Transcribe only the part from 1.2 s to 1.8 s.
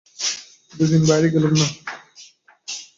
গেলুম না।